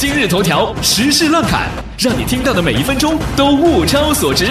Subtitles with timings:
[0.00, 1.68] 今日头条时事乱侃，
[1.98, 4.46] 让你听到的每一分钟都物超所值。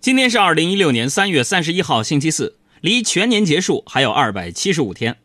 [0.00, 5.16] 今天是二零一六年三月三十一号，星期四，离全年结束还有二百七十五天。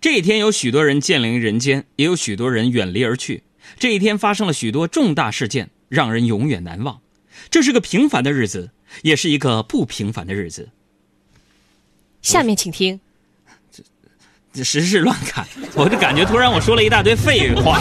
[0.00, 3.42] 这一天，有许多人降临人间，也有许多人远离而去。
[3.76, 7.00] 这一天发生了许多重大事件，让人永远难忘。
[7.50, 8.70] 这是个平凡的日子，
[9.02, 10.68] 也是一个不平凡的日子。
[12.22, 13.00] 下面请听。
[14.52, 15.46] 这时事乱侃，
[15.76, 17.78] 我就感觉突然我说了一大堆废话。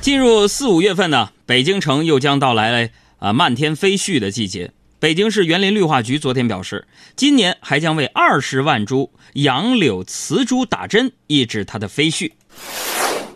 [0.00, 4.70] 进入四五月份呢，北京城又将到来啊漫天飞絮的季节。
[5.00, 12.30] 北京市园林绿化局昨天表示，今年还将为二十万株杨柳雌株打针，抑制它的飞絮。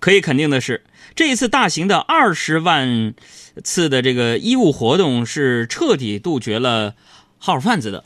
[0.09, 3.13] 可以肯定的是，这一次大型的二十万。
[3.63, 6.95] 次的这个医务活动是彻底杜绝了
[7.37, 8.03] 号贩子的。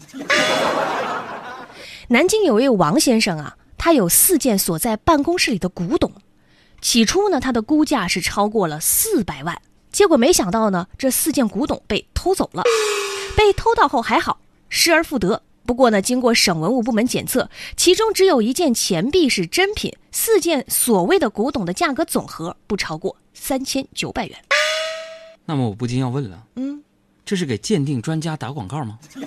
[2.09, 6.13] 南京有位王先生啊，他有四件锁在办公室里的古董，
[6.81, 12.65] 起初呢，他的估价是超过了四百万，结果没想到呢，这四件古董被偷走了。
[13.37, 15.43] 被偷到后还好，失而复得。
[15.65, 24.37] 不过呢，经过省文物部门检测，其中只有一件钱币是真品，四件所谓的古董的价格总和不超过三千九百元。
[25.45, 26.83] 那么我不禁要问了，嗯，
[27.25, 28.99] 这是给鉴定专家打广告吗？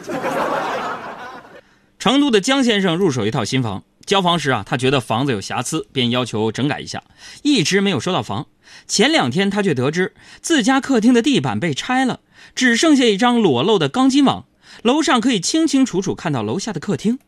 [1.97, 7.03] 成都的江先生入手一套新房，交房时啊，他觉得房子有瑕疵，便要求整改一下，
[7.41, 8.47] 一直没有收到房。
[8.88, 12.19] 前两天他却得知自家客厅的地板被拆了，
[12.53, 14.45] 只剩下一张裸露的钢筋网，
[14.83, 17.19] 楼上可以清清楚楚看到楼下的客厅，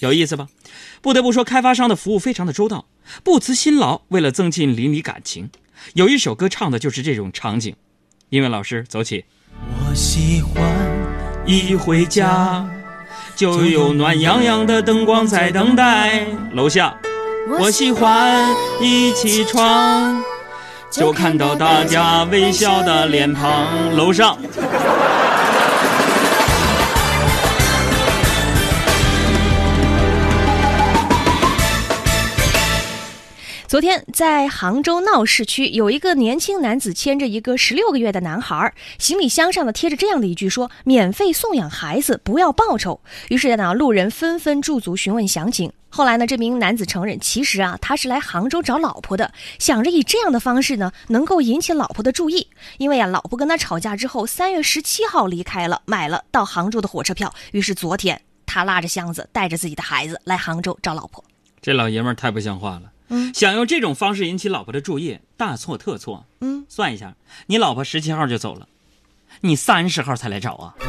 [0.00, 0.48] 有意思吧？
[1.00, 2.86] 不得不说，开发商的服务非常的周到，
[3.22, 5.50] 不辞辛劳，为了增进邻里感情。
[5.94, 7.74] 有一首歌唱的就是这种场景。
[8.30, 9.24] 音乐老师走起。
[9.60, 10.62] 我喜欢
[11.46, 12.68] 一回家
[13.36, 16.26] 就有暖洋洋的灯光在等待。
[16.52, 16.98] 楼下，
[17.60, 20.22] 我喜欢一起床
[20.90, 23.94] 就看到大家微笑的脸庞。
[23.94, 24.36] 楼上。
[33.68, 45.70] 昨天在杭州闹市区，有一个年轻男子牵着一个十六个月的男孩，行李箱上呢贴着这样的一句说：“免费送养孩子，不要报酬。”于是呢，路人纷纷驻足询问详情。
[45.90, 52.48] 后来呢，这名男子承认，其实啊，他是来杭州找老婆的，想着以这样的方式呢，能够引起老婆的注意。
[52.78, 57.30] 因为啊，老婆跟他吵架之后，三月十七号离开了，买了到杭州的火车票。
[57.52, 61.22] 于是昨天他拉着箱子，带着自己的孩子来杭州找老婆。
[61.60, 62.92] 这老爷们儿太不像话了。
[63.08, 66.26] 嗯，想用这种方式引起老婆的注意，大错特错。
[66.40, 67.14] 嗯，算一下，
[67.46, 68.68] 你老婆十七号就走了，
[69.40, 70.74] 你三十号才来找啊。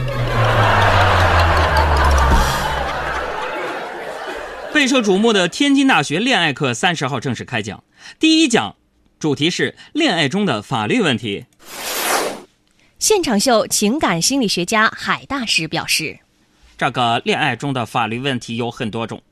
[4.74, 7.84] 备受瞩目的天津大学恋爱课三十号正式开讲，
[8.20, 8.76] 第一讲
[9.20, 11.46] 主题是恋爱中的法律问题。
[13.00, 16.20] 现场秀情感心理学家海大师表示，
[16.78, 19.24] 这个恋爱中的法律问题有很多种，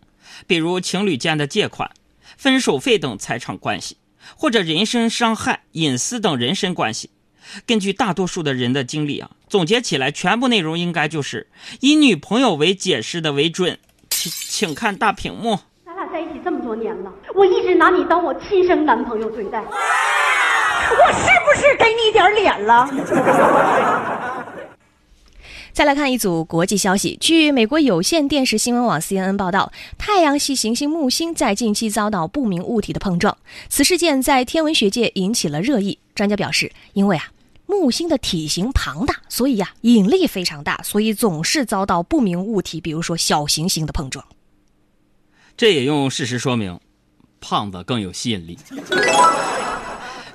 [0.48, 1.92] 比如情侣间的借款。
[2.38, 3.98] 分手费等财产关系，
[4.36, 7.10] 或者人身伤害、隐私等人身关系，
[7.66, 11.48] 根据大多数的人的经历啊，总结起来，全部内容应该就是
[11.82, 13.80] 以女朋友为解释的为准。
[14.10, 15.60] 请请看大屏幕。
[15.86, 22.90] 咱俩在一起这么多年了，我一直拿你当我亲生男朋友对待，我是不是给你点脸了？
[25.78, 27.16] 再来看一组国际消息。
[27.22, 33.38] 据美国有线电视新闻网 CNN 报道，太阳系行星木星在近期遭到不明物体的碰撞，
[33.70, 36.00] 此事件在天文学界引起了热议。
[36.16, 37.26] 专家表示，因为啊，
[37.68, 44.26] 木星的体型庞大，所以呀，引力非常大，所以总是遭到不明物体，比如说小行星的碰撞。
[45.56, 46.80] 这也用事实说明，
[47.40, 48.58] 胖子更有吸引力。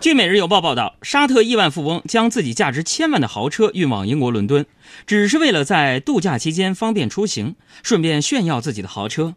[0.02, 4.66] 据《每日邮报》报道，沙特亿万富翁将自己价值千万的豪车运往英国伦敦，
[5.06, 7.54] 只是为了在度假期间方便出行，
[7.84, 9.34] 顺便炫耀自己的豪车。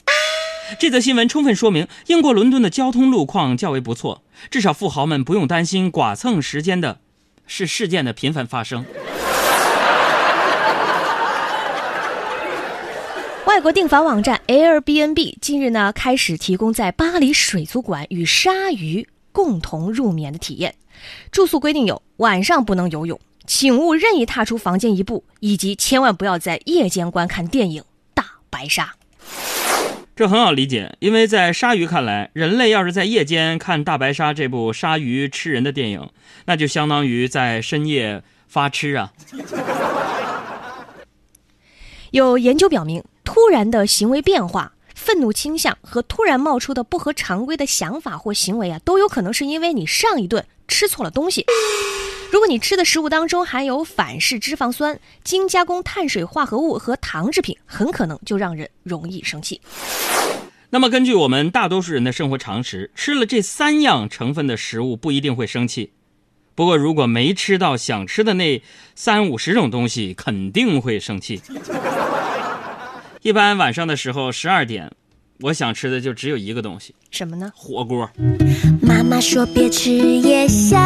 [0.79, 6.97] 这则新闻充分说明，英国伦敦的交通路况较为不错，至少富豪们不用担心剐蹭时间的，
[7.45, 8.83] 是事件的频繁发生。
[13.45, 19.07] 外国订房网站 Airbnb 近日呢开始提供在巴黎水族馆与鲨鱼。
[19.35, 20.75] 共同入眠的体验，
[21.29, 27.83] 住宿规定有晚上不能游泳，请勿任意踏出房间一步，以及千万不要在夜间观看电影
[28.13, 28.95] 《大白鲨》。
[30.15, 36.09] 这很好理解，因为在鲨鱼看来，人类要是在夜间看《大白鲨》这部鲨鱼吃人的电影，
[36.45, 39.11] 那就相当于在深夜发痴啊。
[42.11, 43.03] 有研究表明。
[43.25, 44.71] 突然的行为变化、
[45.05, 51.45] 愤怒倾向和突然冒出的不合常规的想法或行为啊，都有可能是因为你上一顿吃错了东西。
[52.31, 59.61] 如果你吃的食物当中含有反式脂肪酸、精加工碳水化合物和糖制品，很可能就让人容易生气。
[60.71, 65.91] 那么，根据我们大多数人的生活常识，吃了这三样成分的食物不一定会生气。
[66.55, 68.59] 不过，如果没吃到想吃的那
[68.95, 71.39] 三五十种东西，肯定会生气。
[73.25, 74.91] 一般晚上的时候，十二点，
[75.39, 78.07] 我想吃的就只有一个东西什么呢？——火锅。
[78.79, 80.77] 妈妈说别吃夜宵，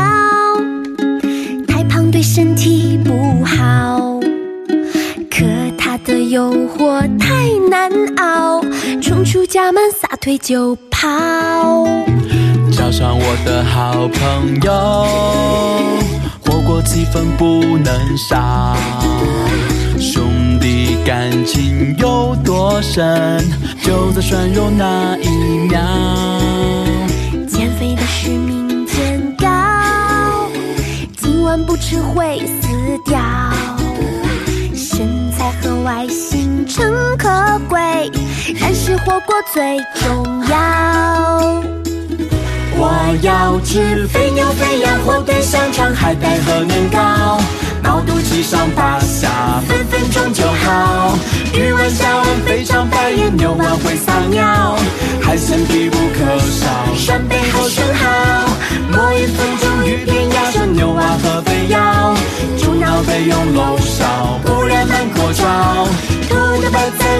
[1.67, 4.21] 太胖对身体不好。
[5.29, 5.45] 可
[5.77, 8.63] 它的诱惑太难熬，
[9.01, 11.09] 冲出家门撒腿就跑。
[12.71, 14.71] 叫上我的好朋友，
[16.39, 18.77] 火锅气氛不能少。
[19.99, 23.43] 兄弟感情有多深，
[23.83, 25.27] 就在涮肉那一
[25.67, 25.79] 秒。
[27.47, 29.47] 减肥的使命渐高，
[31.17, 32.69] 今晚不吃会死
[33.05, 33.19] 掉。
[34.73, 37.29] 身材和外形诚可
[37.67, 38.09] 贵，
[38.61, 41.61] 但是火锅最重要。
[42.81, 47.37] 我要吃肥牛、肥羊、火腿、香肠、海带和年糕，
[47.89, 51.17] 高度七、上八下，分分钟就好。
[51.55, 54.77] 鱼丸、虾丸、肥肠、白眼、牛丸会撒尿，
[55.19, 56.69] 海鲜必不可少。
[56.95, 58.05] 扇贝好生蚝，
[58.91, 62.13] 磨一分钟鱼片、鸭舌、牛蛙和肥腰，
[62.59, 65.43] 猪脑备用漏勺，不然难过招。
[66.29, 67.19] 土的、白菜、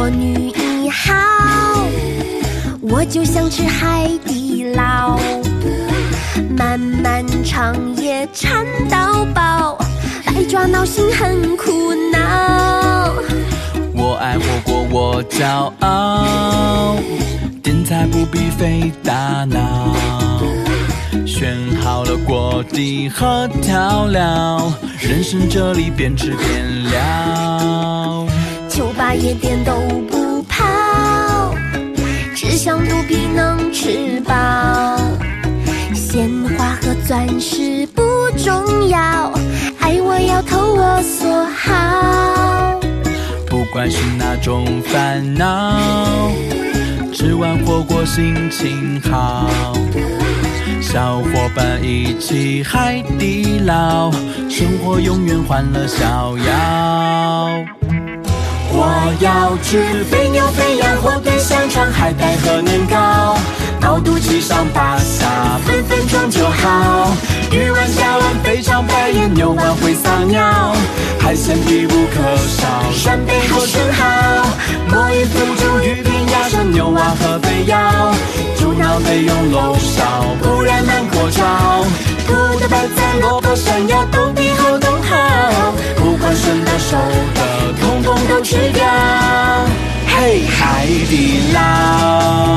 [0.00, 1.12] 我女一号，
[2.80, 5.18] 我就想吃海底捞，
[6.56, 9.76] 漫漫长夜馋到饱，
[10.24, 13.12] 百爪挠心很苦恼。
[13.92, 16.96] 我爱火锅，我骄傲，
[17.60, 19.96] 点菜不必费大脑，
[21.26, 27.77] 选好了锅底和调料，人生这里边吃边聊。
[29.08, 29.72] 酒吧夜店都
[30.10, 31.54] 不跑，
[32.34, 34.34] 只想肚皮能吃饱。
[35.94, 38.02] 鲜花和钻石不
[38.36, 39.32] 重要，
[39.80, 42.78] 爱我要投我所好。
[43.46, 46.30] 不管是哪种烦恼，
[47.14, 49.48] 吃完火锅心情好。
[50.82, 54.10] 小伙伴一起海底捞，
[54.50, 57.77] 生活永远欢乐逍遥。
[58.80, 63.36] 我要吃肥牛、肥羊、火腿、香肠、海带和年糕，
[63.80, 67.10] 毛肚、鸡、上八下，分分钟就好。
[67.50, 70.76] 鱼丸、虾丸、肥肠、白眼、牛丸会撒尿，
[71.18, 72.68] 海鲜必不可少。
[72.94, 74.46] 扇贝和生蚝，
[74.88, 78.14] 墨鱼、腐竹鱼片、鸭舌、牛蛙和肥腰，
[78.56, 81.42] 猪脑得用漏勺，不然难过招。
[82.28, 86.96] 土豆、白菜、萝卜、山药都比好都好，不管生的熟
[87.34, 87.42] 的，
[88.42, 88.84] 吃掉。
[90.06, 92.47] 嘿，海底捞。